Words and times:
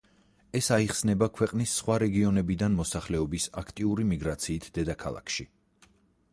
ეს 0.59 0.69
აიხსნება 0.75 1.27
ქვეყნის 1.39 1.73
სხვა 1.81 1.97
რეგიონებიდან 2.03 2.79
მოსახლეობის 2.79 3.47
აქტიური 3.63 4.09
მიგრაციით 4.15 4.69
დედაქალაქში. 4.79 5.51